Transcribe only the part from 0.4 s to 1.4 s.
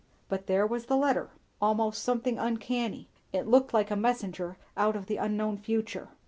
there was the letter;